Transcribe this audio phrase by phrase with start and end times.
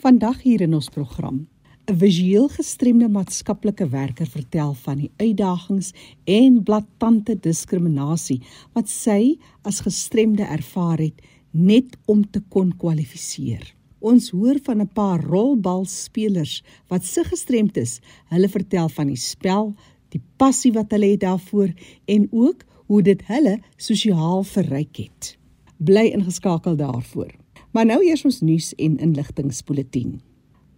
[0.00, 1.42] Vandag hier in ons program
[1.90, 5.90] 'n visueel gestremde maatskaplike werker vertel van die uitdagings
[6.24, 8.38] en blaatante diskriminasie
[8.72, 13.74] wat sy as gestremde ervaar het net om te kon kwalifiseer.
[13.98, 18.00] Ons hoor van 'n paar rolbalspelers wat se gestremd is.
[18.32, 19.74] Hulle vertel van die spel,
[20.08, 21.74] die passie wat hulle het daarvoor
[22.04, 25.36] en ook hoe dit hulle sosiaal verryk het.
[25.76, 27.36] Bly ingeskakel daarvoor.
[27.70, 30.18] Maar nou eers ons nuus en inligtingspulsatie.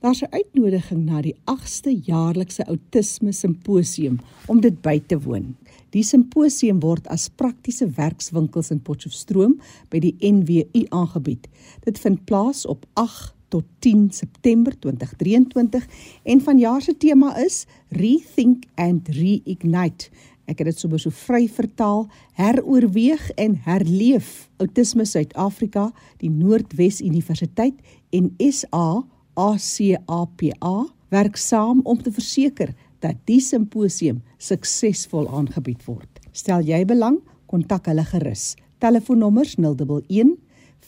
[0.02, 5.56] Daar's 'n uitnodiging na die 8ste jaarlikse outisme simposium om dit by te woon.
[5.90, 11.48] Die simposium word as praktiese werkswinkels in Potchefstroom by die NWU aangebied.
[11.84, 15.86] Dit vind plaas op 8 tot 10 September 2023
[16.22, 20.08] en vanjaar se tema is Rethink and Reignite.
[20.50, 22.06] Ek het dit sommer so vry vertaal:
[22.38, 27.78] heroorweeg en herleef Autisme Suid-Afrika, die Noordwes Universiteit
[28.10, 29.02] en SA
[29.34, 30.74] ACAPA
[31.12, 36.20] werk saam om te verseker dat die simposium suksesvol aangebied word.
[36.32, 38.54] Stel jy belang, kontak hulle gerus.
[38.82, 40.36] Telefoonnommers 011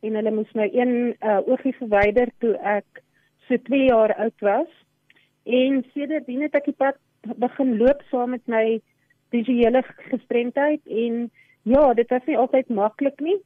[0.00, 3.02] en hulle moes my een uh, oogie verwyder toe ek
[3.48, 4.70] so 2 jaar oud was.
[5.44, 6.98] En sedertdien het ek die pad
[7.40, 8.80] begin loop saam met my
[9.32, 11.28] visuele gestremdheid en
[11.62, 13.36] ja, dit was nie altyd maklik nie,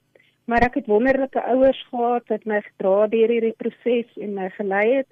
[0.47, 4.87] maar ek het wonderlike ouers gehad wat my gedra deur hierdie proses en my gelei
[4.99, 5.09] het.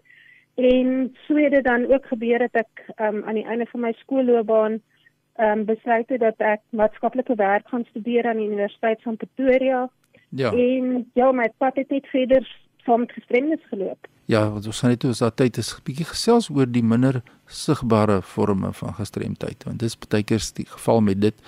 [0.60, 3.92] En so het dit dan ook gebeur dat ek um, aan die einde van my
[4.02, 4.80] skoolloopbaan
[5.40, 9.86] ehm um, besluit het dat ek maatskaplike werk gaan studeer aan die Universiteit van Pretoria
[10.30, 10.52] Ja.
[10.52, 12.46] En ja, my pad het net verder
[12.84, 14.06] saam met gestremdes geloop.
[14.30, 17.20] Ja, wat ons gaan net oor daai tyd is bietjie gesels oor die minder
[17.50, 21.46] sigbare forme van gestremdheid want dis baie keer die geval met dit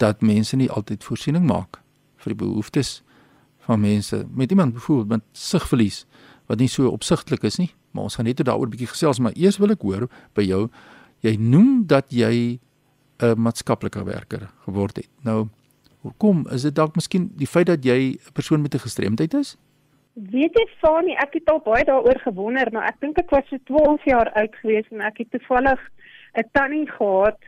[0.00, 1.82] dat mense nie altyd voorsiening maak
[2.24, 3.02] vir die behoeftes
[3.66, 6.04] van mense met iemand byvoorbeeld met sigverlies
[6.48, 9.36] wat nie so opsigtelik is nie maar ons gaan net daaroor 'n bietjie gesels maar
[9.36, 10.68] eers wil ek hoor by jou
[11.20, 12.58] jy noem dat jy
[13.20, 15.48] 'n maatskaplike werker geword het nou
[16.02, 19.56] Hoekom is dit dalk miskien die feit dat jy 'n persoon met 'n gestremdheid is?
[20.12, 23.56] Weet jy Fani, ek het al baie daaroor gewonder, maar ek dink ek was so
[23.64, 25.80] 12 jaar oud gewees en ek het toevallig
[26.36, 27.38] 'n tannie gehad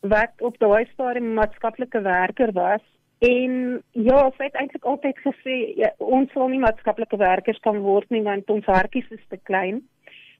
[0.00, 2.84] wat op daai stadium maatskaplike werker was.
[3.18, 8.10] En ja, sy het eintlik altyd gesê ja, ons sal nie maatskaplike werkers kan word
[8.10, 9.82] nie want ons hartjies is te klein.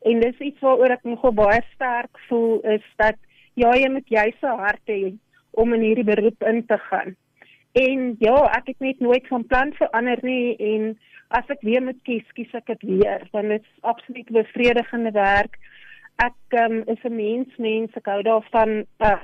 [0.06, 3.18] En dis iets waaroor ek nogal baie sterk voel is dat
[3.54, 5.16] ja, jy moet jy se hart hê
[5.50, 7.16] om in hierdie beroep in te gaan.
[7.78, 10.94] En ja, ek het net nooit van plan verander nie en
[11.36, 15.58] as ek weer moet kies, kies ek dit weer want dit is absoluut bevredigende werk.
[16.18, 19.20] Ek um, is 'n mens, mens, ek hou daarvan uh,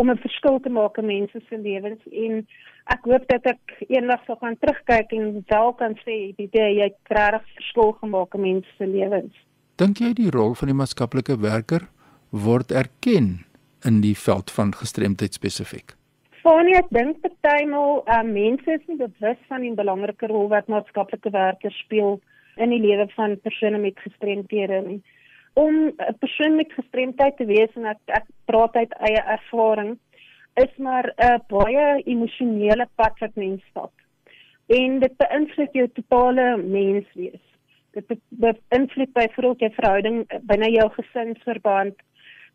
[0.00, 2.46] om 'n verskil te maak in mense se lewens en
[2.94, 7.44] ek hoop dat ek eendag sal kan terugkyk en wel kan sê jy het regtig
[7.60, 9.34] verskil gemaak in mense se lewens.
[9.76, 11.88] Dink jy die rol van die maatskaplike werker
[12.30, 13.44] word erken
[13.84, 15.99] in die veld van gestremdheid spesifiek?
[16.40, 21.32] Fanie, ek dink partymal uh, mense is nie bewus van die belangrike rol wat maatskaplike
[21.34, 22.16] werkers speel
[22.56, 25.00] in die lewe van persone met gestremthede nie.
[25.60, 29.98] Om 'n persoon met gestremdheid te wees en ek, ek praat uit eie ervaring
[30.64, 33.92] is maar 'n baie emosionele pad wat mens stap.
[34.68, 37.44] En dit beïnvloed jou totale menswees.
[37.92, 41.96] Dit beïnvloed byvoorbeeld jou verhouding binne jou gesinsverband,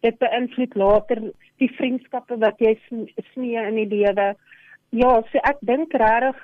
[0.06, 1.22] dit beïnvloed later
[1.62, 2.76] die vriendskappe wat jy
[3.34, 4.34] smee in die lewe.
[4.96, 6.38] Ja, so ek dink regtig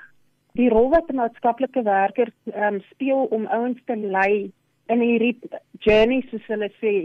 [0.59, 4.51] die rol wat 'n maatskaplike werker um, speel om ouens te lei
[4.91, 5.37] in hierdie
[5.85, 6.95] journey soos hulle sê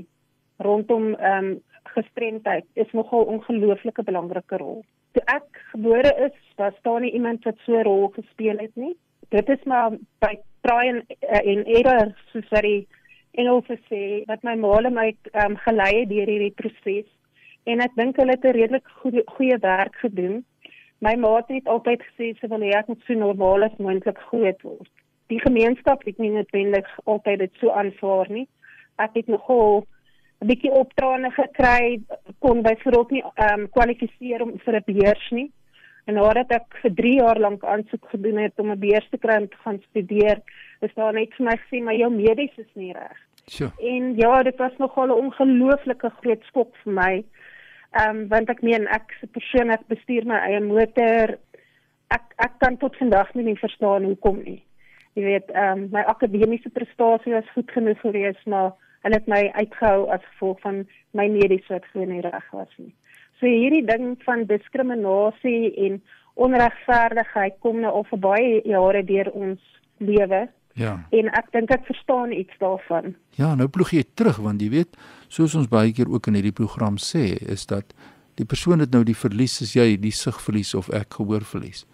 [0.58, 1.56] rondom ehm um,
[1.96, 4.84] gestremdheid is nogal 'n ongelooflike belangrike rol.
[5.12, 8.96] Toe ek gebore is, was daar nie iemand wat so 'n rol gespeel het nie.
[9.28, 12.86] Dit is maar by try en en error soos wat die
[13.36, 15.08] Engels sê wat my maale my
[15.44, 17.08] um, gelei het deur hierdie proses
[17.66, 20.44] en ek dink hulle het 'n redelik goeie goeie werk gedoen.
[21.00, 24.62] My ma het altyd gesê sy wil hê ek moet so normaal as moontlik groot
[24.62, 24.92] word.
[25.28, 28.48] Die gemeenskap het nie noodwendig altyd dit so aanvaar nie.
[28.98, 29.84] Ek het nogal
[30.40, 32.00] 'n bietjie opdraande gekry
[32.38, 35.50] kon byvoorbeeld nie ehm um, kwalifiseer om vir 'n beurs nie.
[36.06, 39.36] En nadat ek vir 3 jaar lank aansoek gedoen het om 'n beurs te kry
[39.36, 40.38] om te gaan studeer,
[40.80, 43.25] is daar net vir my gesê maar jou medies is nie reg.
[43.48, 43.70] Sure.
[43.78, 47.24] En ja, dit was nogal 'n ongelooflike groot skok vir my.
[47.90, 51.38] Ehm um, want ek meen ek se persoon het bestuur my eie motor.
[52.08, 54.62] Ek ek kan tot vandag nie, nie verstaan hoekom nie.
[55.14, 58.72] Jy weet, ehm um, my akademiese prestasie was goed genoeg geweest, maar
[59.02, 62.94] hulle het my uitgehou as gevolg van my mediese wat gewoon nie reg was nie.
[63.38, 66.02] So hierdie ding van diskriminasie en
[66.34, 69.60] onregverdigheid kom nou al vir baie jare deur ons
[69.98, 71.06] lewe Ja.
[71.10, 73.14] En ek dink ek verstaan iets daarvan.
[73.40, 74.98] Ja, nou ploeg jy terug want jy weet,
[75.32, 77.94] soos ons baie keer ook in hierdie program sê, is dat
[78.36, 81.86] die persoon het nou die verlies as jy die sig verlies of ek gehoor verlies.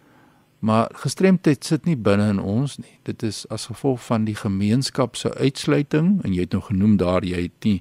[0.67, 2.99] Maar gestremdheid sit nie binne in ons nie.
[3.06, 7.26] Dit is as gevolg van die gemeenskap se uitsluiting en jy het nou genoem daar
[7.26, 7.79] jy het nie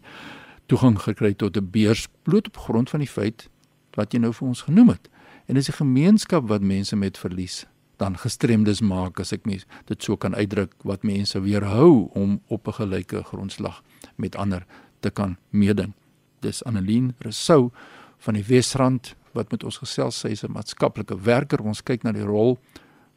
[0.69, 3.49] toegang gekry tot 'n beurs bloot op grond van die feit
[3.97, 5.09] wat jy nou vir ons genoem het.
[5.47, 7.65] En dis 'n gemeenskap wat mense met verlies
[8.01, 12.67] dan gestremdes maak as ek mens dit so kan uitdruk wat mense weerhou om op
[12.67, 13.83] 'n gelyke grondslag
[14.17, 14.65] met ander
[14.99, 15.93] te kan meeding.
[16.39, 17.69] Dis Annelien Resou
[18.17, 21.61] van die Wesrand wat met ons gesels sy is 'n maatskaplike werker.
[21.61, 22.57] Ons kyk na die rol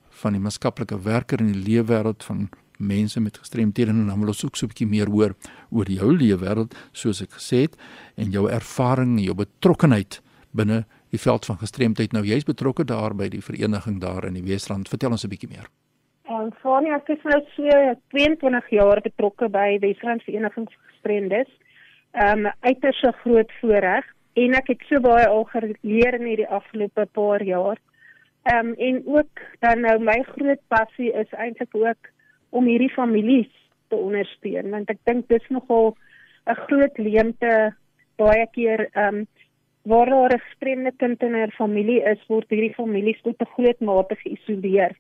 [0.09, 2.49] van die maatskaplike werker in die leefwêreld van
[2.79, 5.35] mense met gestremthede en dan wil ons ook so 'n bietjie meer hoor
[5.71, 7.77] oor jou leefwêreld soos ek gesê het
[8.17, 10.21] en jou ervaring en jou betrokkenheid
[10.53, 12.13] binne die veld van gestremdheid.
[12.13, 14.91] Nou jy's betrokke daar by die vereniging daar in die Wesrand.
[14.91, 15.69] Vertel ons 'n bietjie meer.
[16.25, 17.69] En Fanie, ek is nou so
[18.17, 21.51] 22 jaar betrokke by Wesrand Vereniging vir Gestremdes.
[22.13, 26.49] Ehm um, uiters 'n groot voorreg en ek het so baie al geleer in hierdie
[26.49, 27.79] afgelope paar jaar.
[28.43, 32.11] Ehm um, en ook dan nou my groot passie is eintlik ook
[32.51, 33.53] om hierdie families
[33.89, 35.97] te ondersteun want ek dink dis nogal
[36.47, 37.75] 'n groot leemte
[38.17, 39.27] baie keer ehm um,
[39.85, 43.81] waar daar 'n gestremde kind in 'n familie is, word hierdie families tot 'n groot
[43.81, 44.97] mate geïsoleer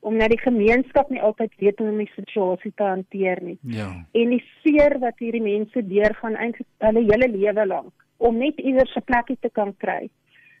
[0.00, 3.58] omdat die gemeenskap nie altyd weet hoe om die situasie te hanteer nie.
[3.60, 3.88] Ja.
[4.12, 8.94] En die seer wat hierdie mense deurgaan eintlik hulle hele lewe lank om net iewers
[8.96, 10.08] 'n plekkie te kan kry.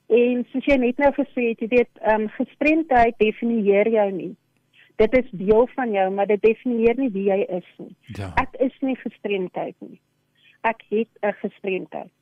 [0.08, 4.36] En soos jy net nou gesê het, jy weet, ehm um, gestremdheid definieer jou nie.
[4.96, 7.94] Dit is deel van jou, maar dit definieer nie wie jy is nie.
[8.06, 8.32] Ja.
[8.34, 10.00] Ek is nie gestremdheid nie.
[10.62, 12.17] Ek het 'n gestremdheid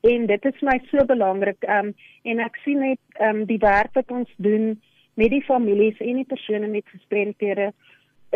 [0.00, 1.92] en dit is my so belangrik um
[2.22, 4.74] en ek sien net um die werk wat ons doen
[5.14, 7.72] met die families en die persone met gestremthede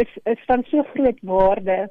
[0.01, 1.89] is is van so groot waarde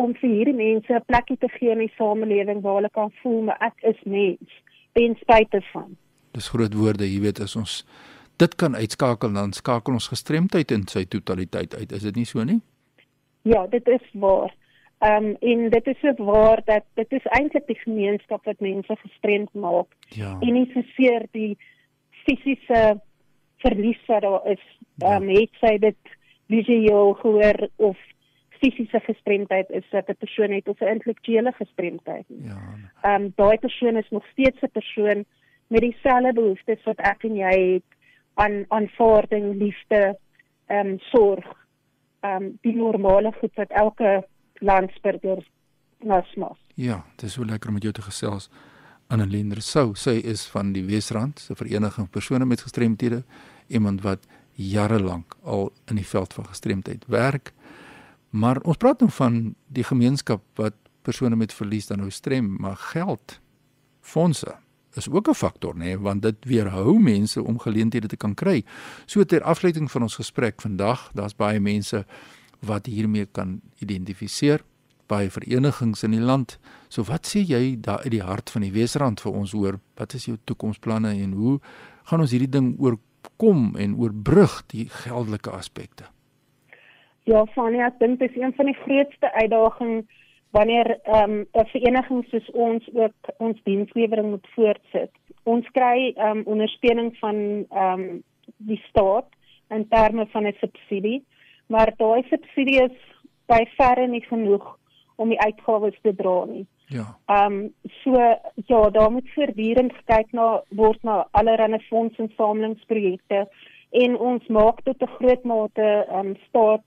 [0.00, 3.42] om vir hierdie mense 'n plekkie te gee in die samelewing waar hulle kan voel
[3.42, 4.62] maar ek is mens
[4.92, 5.96] ten spyte van
[6.30, 7.80] Dis groot woorde, jy weet as ons
[8.40, 11.92] dit kan uitskakel dan skakel ons gestremdheid in sy totaliteit uit.
[11.92, 12.60] Is dit nie so nie?
[13.42, 14.54] Ja, dit is waar.
[15.00, 18.96] Ehm um, en dit is so waar dat dit is eintlik die gemeenskap wat mense
[18.96, 19.86] gestremd maak.
[20.08, 20.36] Ja.
[20.40, 21.58] En nie soseer die
[22.24, 23.00] fisiese
[23.56, 24.64] verlies wat daar is.
[24.96, 25.06] Ja.
[25.06, 26.16] Ehm um, het sy dit
[26.52, 27.96] visueel gehoor of
[28.60, 32.26] fisiese gestremdheid is dat 'n persoon het of 'n intellektuele gestremdheid.
[32.28, 32.60] Ja.
[33.02, 35.24] Ehm um, daai persoon is nog steeds 'n persoon
[35.66, 37.88] met dieselfde behoeftes wat ek en jy het
[38.34, 40.18] aan aanvaarding, liefde,
[40.66, 41.46] ehm um, sorg,
[42.20, 44.26] ehm um, die normale goed wat elke
[44.60, 45.44] landsburger
[45.98, 46.58] nasmas.
[46.74, 48.48] Ja, dit is so lekker om met jou te gesels.
[49.10, 53.24] Annelien Rousseau, sy is van die Wesrand, se vereniging persone met gestremthede,
[53.68, 57.52] iemand wat jare lank al in die veld van gestremdheid werk.
[58.30, 62.76] Maar ons praat nou van die gemeenskap wat persone met verlies dan nou strem, maar
[62.76, 63.40] geld
[64.00, 64.56] fondse
[64.94, 68.64] is ook 'n faktor nê, nee, want dit weerhou mense om geleenthede te kan kry.
[69.06, 72.06] So ter afsluiting van ons gesprek vandag, daar's baie mense
[72.66, 74.64] wat hiermee kan identifiseer
[75.10, 76.58] baie verenigings in die land.
[76.88, 79.80] So wat sê jy daar uit die hart van die Wesrand vir ons hoor?
[79.98, 81.58] Wat is jou toekomsplanne en hoe
[82.10, 86.06] gaan ons hierdie ding oorkom en oorbrug die geldelike aspekte?
[87.28, 90.06] Ja, Fania, ek dink dit is een van die grootste uitdagings
[90.50, 95.12] wanneer ehm um, 'n vereniging soos ons ook ons dienslewering moet voortsit.
[95.42, 97.36] Ons kry ehm um, ondersteuning van
[97.70, 98.22] ehm um,
[98.56, 99.28] die staat
[99.68, 101.24] in terme van 'n subsidie,
[101.70, 102.98] maar daai subsidie is
[103.50, 104.66] by verre nie genoeg
[105.20, 106.66] om die uitgawes te dra nie.
[106.90, 107.06] Ja.
[107.30, 108.14] Ehm um, so
[108.66, 113.44] ja, daar moet voortdurend gekyk na word na allerlei fondsinsamelingsprojekte
[114.02, 116.82] en ons maak tot 'n groot mate ehm um, staat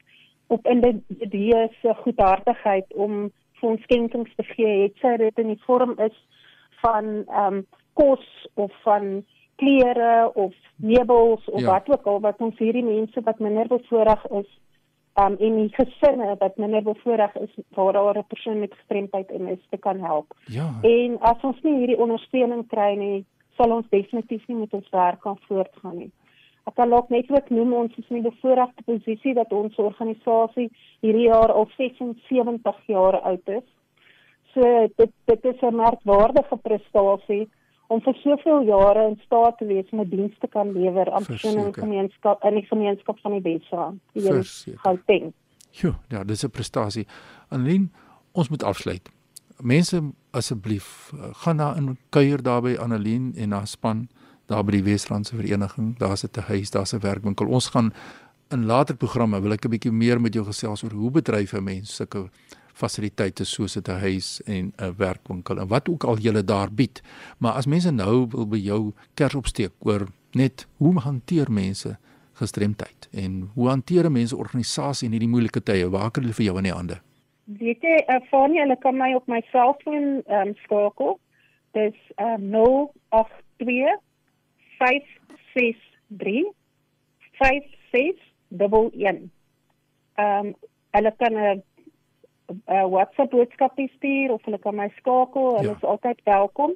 [0.48, 4.82] op individue se goedhartigheid om fondskenkings te gee.
[4.82, 6.18] Het sy dit in die vorm is
[6.82, 9.24] van ehm um, kos of van
[9.56, 11.72] klere of meubels of ja.
[11.72, 14.50] wat ook al wat ons hierdie mense wat minder bevoorreg is
[15.20, 19.48] um, en die gesinne wat minder bevoorreg is waar daar 'n persoon met gestremdheid in
[19.48, 20.34] is te kan help.
[20.46, 20.74] Ja.
[20.82, 23.26] En as ons nie hierdie ondersteuning kry nie,
[23.58, 26.12] sal ons definitief nie met ons werk kan voortgaan nie.
[26.64, 30.70] Ek kan ook net ook noem ons is in die bevoorregte posisie dat ons organisasie
[31.02, 33.68] hierdie jaar al 76 jaar oud is.
[34.54, 37.50] So dit dit is 'n merkwaardige prestasie
[37.94, 41.26] om vir soveel jare in staat te wees om 'n diens te kan lewer aan
[41.26, 44.02] persone in gemeenskap in die gemeenskap van die Wesrand.
[44.86, 45.34] Gauteng.
[45.72, 47.08] Jo, ja, dis 'n prestasie.
[47.50, 47.92] Anlien,
[48.32, 49.10] ons moet afsluit.
[49.62, 54.08] Mense asseblief eh, gaan na in kuier daar by Annelien en haar span
[54.46, 55.98] daar by die Wesrandse vereniging.
[55.98, 57.48] Daar's 'n huis, daar's 'n werkwinkel.
[57.48, 57.94] Ons gaan
[58.50, 61.64] in later programme wil ek 'n bietjie meer met jou gesels oor hoe bedryf 'n
[61.64, 62.30] mens sulke
[62.74, 67.02] fasiliteite soos 'n huis en 'n werkwinkel en wat ook al jy daar bied.
[67.38, 71.98] Maar as mense nou wil by jou kers opsteek oor net hoe hanteer mense
[72.34, 75.90] gestremdheid en hoe hanteer mense organisasie in hierdie moeilike tye?
[75.90, 77.02] Waar kan hulle vir jou in die hande?
[77.46, 81.20] Weet jy, uh, van julle kan my op my selfoon um, skakel.
[81.72, 84.00] Dis uh, 082
[84.80, 86.54] 563
[87.40, 89.30] 5611.
[90.16, 90.56] Ehm um,
[90.94, 91.64] hulle kan 'n
[92.50, 95.56] uh, WhatsApp boodskap stuur of hulle kan my skakel.
[95.58, 95.76] Hulle ja.
[95.76, 96.76] is altyd welkom.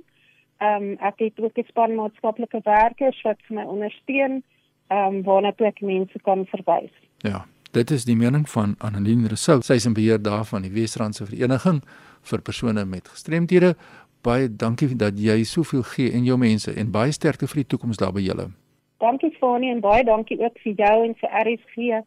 [0.58, 4.44] Ehm um, ek het ook 'n span maatskaplike werkers wat vir my ondersteun
[4.88, 6.94] ehm um, waarna toe ek mense kan verwys.
[7.18, 7.46] Ja.
[7.72, 9.62] Dit is die mening van Annelien Rousseau.
[9.62, 11.82] Sy is in beheer daarvan die Wesrandse vereniging
[12.22, 13.76] vir persone met gestremthede.
[14.22, 17.98] Baie dankie dat jy soveel gee en jou mense en baie sterkte vir die toekoms
[17.98, 18.48] daar by julle.
[18.98, 22.02] Dankie Fanie en baie dankie ook vir jou en vir RSG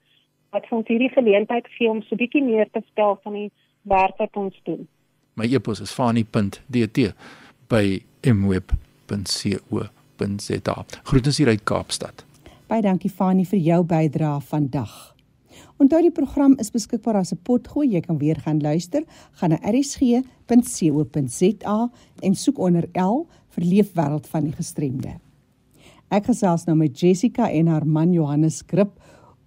[0.55, 3.51] wat ons hierdie geleentheid gee om so bietjie meer te stel van die
[3.83, 4.89] werk wat ons doen.
[5.39, 6.99] My e-pos is fani.dt
[7.71, 9.87] by mweb.co.za.
[11.05, 12.25] Groetens hier uit Kaapstad.
[12.71, 15.15] Baie dankie Fani vir jou bydrae vandag.
[15.81, 17.89] Onthou die program is beskikbaar as 'n potgooi.
[17.89, 19.03] Jy kan weer gaan luister.
[19.33, 20.31] Gaan na rsg.co.za
[22.23, 25.21] en soek onder L vir Leefwêreld van die Gestremde.
[26.11, 28.91] Ek gesels nou met Jessica en haar man Johannes Grip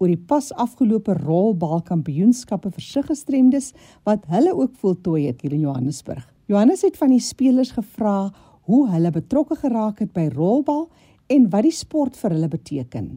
[0.04, 3.70] oor die pas afgelope rolbal kampioenskappe vir sig gestremdes
[4.04, 6.26] wat hulle ook voltooi het hier in Johannesburg.
[6.52, 8.28] Johannes het van die spelers gevra
[8.68, 10.90] hoe hulle betrokke geraak het by rolbal
[11.32, 13.14] en wat die sport vir hulle beteken.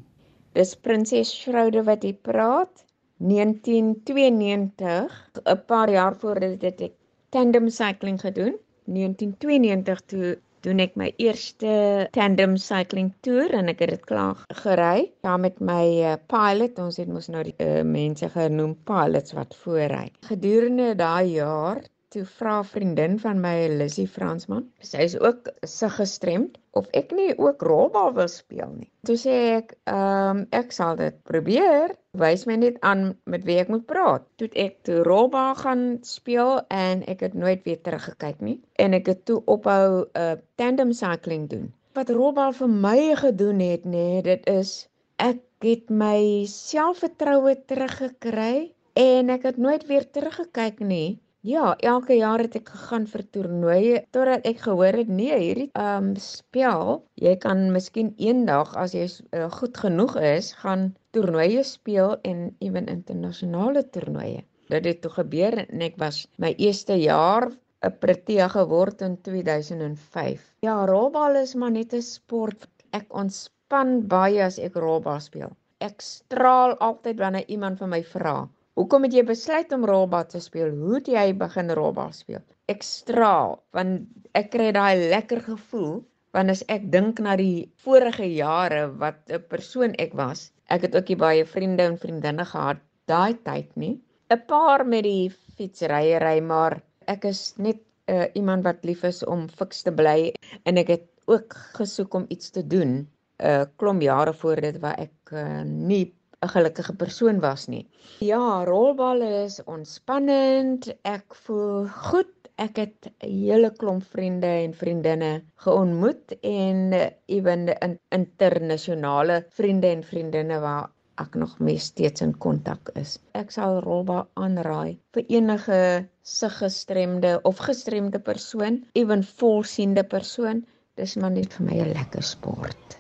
[0.56, 2.86] Dis prinses Shroude wat hier praat.
[3.20, 5.12] 1992,
[5.44, 6.94] 'n paar jaar voor dit het ek
[7.30, 8.56] tandem cycling gedoen.
[8.86, 10.38] 1992 toe
[10.68, 11.74] doen ek my eerste
[12.16, 15.08] tandem cycling toer en ek het dit klaar gery.
[15.24, 19.56] Saam met my uh, pilot ons het mos nou die uh, mense genoem pilots wat
[19.64, 20.08] voorry.
[20.28, 25.90] Gedurende daai jaar toe vra 'n vriendin van my Lissy Fransman sy is ook se
[25.96, 28.90] gestremd of ek nie ook rolbal wil speel nie.
[29.10, 31.96] Toe sê ek ehm um, ek sal dit probeer.
[32.24, 34.24] Wys my net aan met wie ek moet praat.
[34.40, 39.12] Toe ek toe rolbal gaan speel en ek het nooit weer teruggekyk nie en ek
[39.14, 41.74] het toe ophou 'n uh, tandem cycling doen.
[41.94, 44.88] Wat rolbal vir my gedoen het nê nee, dit is
[45.18, 51.20] ek het my selfvertroue teruggekry en ek het nooit weer teruggekyk nie.
[51.48, 56.08] Ja, elke jaar het ek gegaan vir toernooie totdat ek gehoor het nee, hierdie ehm
[56.08, 56.90] um, spel,
[57.24, 60.84] jy kan miskien eendag as jy uh, goed genoeg is, gaan
[61.16, 64.44] toernooie speel en ewen internasionale toernooie.
[64.74, 70.44] Dit het toe gebeur en ek was my eerste jaar 'n Protea geword in 2005.
[70.68, 72.68] Ja, rolbal is maar net 'n sport.
[72.92, 75.56] Ek ontspan baie as ek rolbal speel.
[75.80, 78.38] Ek straal altyd wanneer iemand vir my vra
[78.78, 80.70] Hoekom het jy besluit om rolbal te speel?
[80.78, 82.44] Hoe het jy begin rolbal speel?
[82.70, 84.04] Ek straal want
[84.38, 86.04] ek kry daai lekker gevoel
[86.38, 90.98] want as ek dink na die vorige jare wat 'n persoon ek was, ek het
[91.00, 93.96] ook baie vriende en vriendinne gehad daai tyd nie.
[94.30, 97.82] 'n Paar met die fietsryery, maar ek is net
[98.14, 100.34] uh, iemand wat lief is om fiks te bly
[100.66, 103.08] en ek het ook gesoek om iets te doen 'n
[103.42, 106.14] uh, klomp jare voor dit waar ek uh, nie
[106.46, 107.86] 'n gelukkige persoon was nie.
[108.20, 110.90] Ja, rolbal is ontspannend.
[111.02, 112.34] Ek voel goed.
[112.66, 115.32] Ek het 'n hele klomp vriende en vriendinne
[115.66, 116.94] geontmoet en
[117.38, 120.90] ewen in internasionale vriende en vriendinne waar
[121.26, 123.18] ek nog mee steeds in kontak is.
[123.34, 125.82] Ek sal rolbal aanraai vir enige
[126.22, 130.66] siggestremde of gestremde persoon, ewen volsiende persoon.
[130.96, 132.98] Dis maar net vir my 'n lekker sport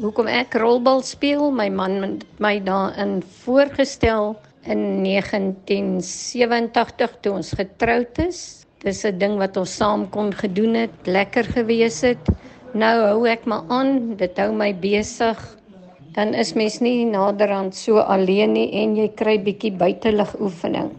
[0.00, 1.50] hoekom ek rolbal speel.
[1.52, 8.64] My man het my daarin voorgestel in 1987 toe ons getroud is.
[8.80, 12.28] Dis 'n ding wat ons saam kon gedoen het, lekker gewees het.
[12.72, 15.56] Nou hou ek maar aan, dit hou my besig.
[16.14, 20.90] Dan is mens nie naderhand so alleen nie en jy kry bietjie buitelug oefening.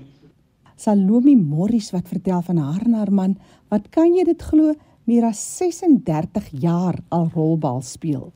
[0.75, 3.37] Salome Morris wat vertel van haar en haar man,
[3.69, 4.73] wat kan jy dit glo,
[5.05, 8.31] meer as 36 jaar al rolbal speel.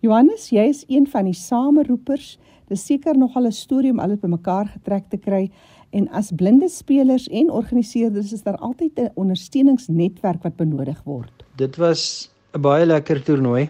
[0.00, 2.38] Johannes, jy is een van die sameroepers.
[2.72, 5.50] Dis seker nogal 'n storie om alles bymekaar getrek te kry
[5.92, 11.44] en as blinde spelers en organiseerders is daar altyd 'n ondersteuningsnetwerk wat benodig word.
[11.56, 13.68] Dit was 'n baie lekker toernooi.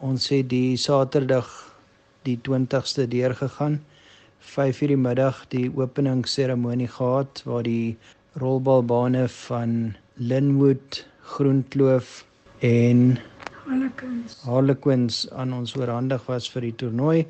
[0.00, 1.76] Ons het die Saterdag
[2.22, 3.80] die 20ste deurgegaan.
[4.38, 7.96] 5:00 die middag die openingsseremonie gehad waar die
[8.32, 12.24] rolbalbane van Linwood, Groenkloof
[12.60, 13.18] en
[13.64, 14.36] Harlequins.
[14.44, 17.24] Harlequins aan ons oorhandig was vir die toernooi.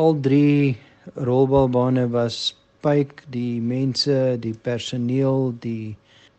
[0.00, 0.76] Al drie
[1.16, 5.96] rolbalbane was spyk die mense, die personeel, die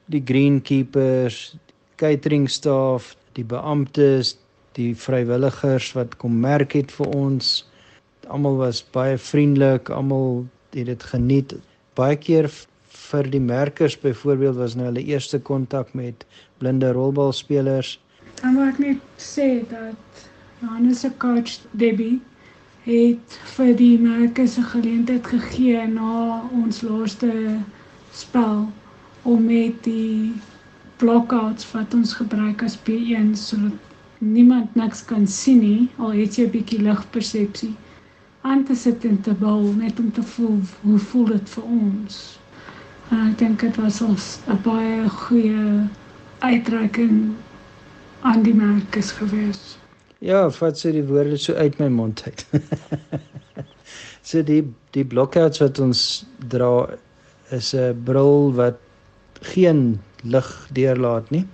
[0.09, 1.55] die greenkeepers,
[2.01, 4.33] catering staff, die beamptes,
[4.73, 7.51] die vrywilligers wat kom merk het vir ons.
[8.29, 11.53] Almal was baie vriendelik, almal het dit geniet.
[11.97, 12.49] Baie keer
[13.09, 16.25] vir die merkers byvoorbeeld was nou hulle eerste kontak met
[16.61, 17.97] blinde rolbalspelers
[18.41, 20.27] Dan wil ek net sê dat
[20.61, 22.21] Johannes se coach Debbie
[22.85, 27.31] het vir die merkers 'n geleentheid gegee na ons laaste
[28.11, 28.69] spel
[29.23, 30.31] om met die
[31.03, 33.75] blockouts wat ons gebruik as P1 sodat
[34.19, 37.75] niemand niks kan sien nie al het jy 'n bietjie ligpersepsie
[38.41, 42.39] aan te sit en te bou net om te voel hoe voel dit vir ons.
[43.11, 45.87] En ek dink dit was ons 'n baie goeie
[46.39, 47.35] uitreiking
[48.21, 49.77] aan die merk is gewees.
[50.19, 52.43] Ja, vat sy die woorde so uit my mond uit.
[54.29, 54.63] so die
[54.95, 56.89] die blockouts wat ons dra
[57.55, 58.79] is 'n bril wat
[59.53, 61.45] geen lig deurlaat nie.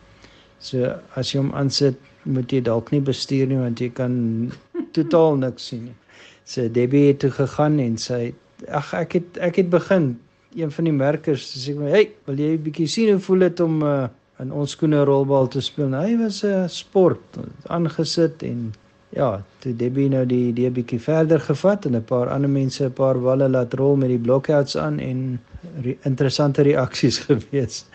[0.60, 4.52] So as jy hom aansit, moet jy dalk nie bestuur nie want jy kan
[4.98, 5.98] totaal niks sien nie.
[6.46, 8.34] So Debbie het toe gegaan en sy
[8.70, 10.16] ag ek het ek het begin
[10.56, 13.60] een van die merkers sê my, "Hey, wil jy 'n bietjie sien hoe voel dit
[13.60, 14.08] om uh,
[14.44, 15.88] in ons skoene rolbal te speel.
[15.90, 18.74] Nou, hy was 'n sport aangesit en
[19.16, 22.94] ja, toe Debbie nou die die bietjie verder gevat en 'n paar ander mense 'n
[22.94, 25.40] paar walle laat rol met die blockouts aan en
[25.84, 27.86] re interessante reaksies gewees.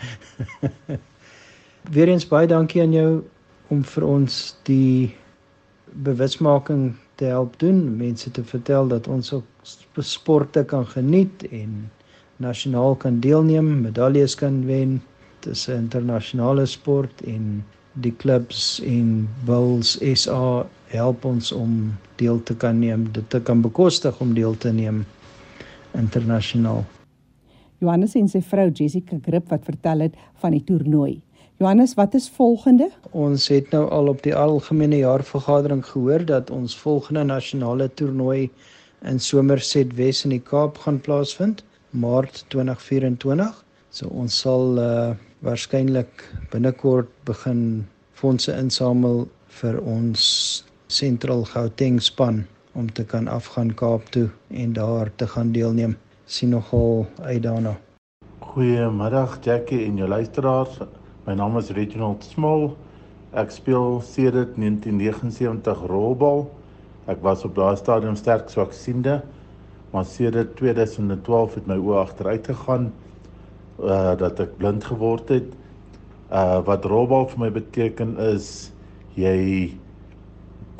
[1.90, 3.22] Weerens baie dankie aan jou
[3.68, 5.14] om vir ons die
[5.92, 9.44] bewusmaking te help doen, mense te vertel dat ons op
[10.00, 11.90] sporte kan geniet en
[12.37, 15.03] nasionaal kan deelneem, medaljes kan wen
[15.46, 22.55] dis 'n internasionale sport en die klubs en Bulls SA help ons om deel te
[22.55, 25.05] kan neem, dit te kan bekostig om deel te neem
[25.98, 26.85] internasionaal.
[27.81, 31.20] Johannes en sy vrou Jessica Grip wat vertel het van die toernooi.
[31.61, 32.88] Johannes, wat is volgende?
[33.12, 38.50] Ons het nou al op die algemene jaarvergadering gehoor dat ons volgende nasionale toernooi
[39.05, 43.64] in Somerset Wes in die Kaap gaan plaasvind, Maart 2024.
[43.90, 49.22] So ons sal uh waarskynlik binnekort begin fondse insamel
[49.61, 50.22] vir ons
[50.92, 52.42] Central Gauteng span
[52.76, 55.96] om te kan afgaan Kaap toe en daar te gaan deelneem.
[56.26, 57.76] Sien nogal uit daarna.
[58.53, 60.79] Goeiemiddag Jackie en jou luisteraars.
[61.26, 62.70] My naam is Reginald Small.
[63.33, 66.50] Ek speel sedert 1979 rolbal.
[67.09, 69.22] Ek was op daardie stadium sterk swaksiende,
[69.90, 72.90] maar sedert 2012 het my oë agteruit gegaan
[73.82, 75.52] uh dat ek blind geword het.
[76.30, 78.72] Uh wat rolbal vir my beteken is
[79.18, 79.72] jy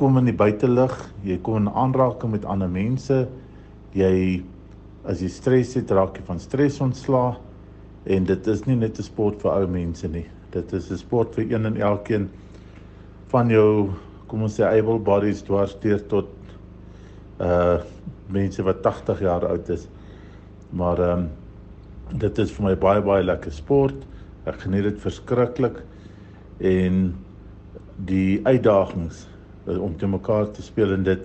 [0.01, 3.27] kom in die buitelug, jy kom in aanraking met ander mense.
[3.97, 4.43] Jy
[5.09, 7.37] as jy stres het, raak jy van stres ontslae
[8.11, 10.27] en dit is nie net 'n sport vir ou mense nie.
[10.51, 12.31] Dit is 'n sport vir een en elkeen
[13.29, 13.91] van jou
[14.29, 16.29] kom ons sê able bodies dwars deur tot
[17.41, 17.81] uh
[18.29, 19.89] mense wat 80 jaar oud is.
[20.71, 21.40] Maar ehm um,
[22.19, 23.95] dit is vir my baie baie lekker sport.
[24.49, 25.83] Ek geniet dit verskriklik
[26.59, 27.15] en
[28.09, 29.27] die uitdagings
[29.67, 31.21] om te mekaar te speel en dit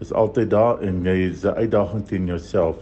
[0.00, 2.76] is altyd daar en jy is 'n uitdaging teen jouself.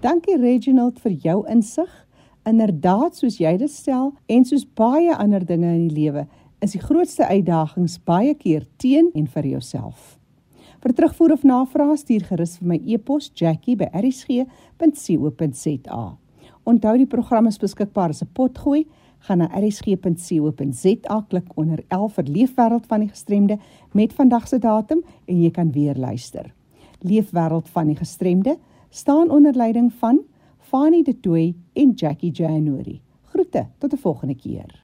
[0.00, 2.06] Dankie Reginald vir jou insig.
[2.44, 6.26] Inderdaad, soos jy dit stel en soos baie ander dinge in die lewe,
[6.60, 10.18] is die grootste uitdagings baie keer teen en vir jouself.
[10.82, 16.21] Vir terugvoer of navrae stuur gerus vir my e-pos jackie@rsg.co.za.
[16.64, 18.86] Onthou die program is beskikbaar as 'n potgooi
[19.18, 23.58] gaan na rsg.co.za klik onder 11 vir leefwêreld van die gestremde
[23.92, 26.54] met vandag se datum en jy kan weer luister.
[27.00, 28.58] Leefwêreld van die gestremde
[28.90, 30.20] staan onder leiding van
[30.58, 33.00] Fanie De Tooy en Jackie January.
[33.22, 34.81] Groete tot 'n volgende keer.